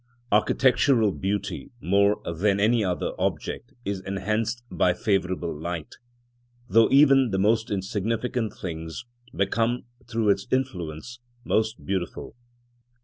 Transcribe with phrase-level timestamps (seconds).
[0.31, 5.93] Architectural beauty more than any other object is enhanced by favourable light,
[6.67, 12.35] though even the most insignificant things become through its influence most beautiful.